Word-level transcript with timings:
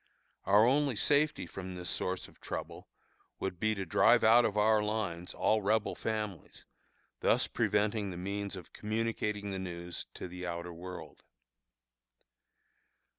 Our 0.45 0.65
only 0.65 0.95
safety 0.95 1.45
from 1.45 1.75
this 1.75 1.87
source 1.87 2.27
of 2.27 2.41
trouble 2.41 2.87
would 3.39 3.59
be 3.59 3.75
to 3.75 3.85
drive 3.85 4.23
out 4.23 4.45
of 4.45 4.57
our 4.57 4.81
lines 4.81 5.35
all 5.35 5.61
Rebel 5.61 5.93
families, 5.93 6.65
thus 7.19 7.45
preventing 7.45 8.09
the 8.09 8.17
means 8.17 8.55
of 8.55 8.73
communicating 8.73 9.51
the 9.51 9.59
news 9.59 10.07
to 10.15 10.27
the 10.27 10.43
outer 10.47 10.73
world. 10.73 11.21